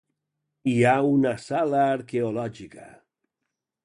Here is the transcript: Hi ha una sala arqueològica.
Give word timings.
Hi 0.69 0.77
ha 0.85 0.93
una 1.09 1.33
sala 1.43 1.83
arqueològica. 1.97 2.87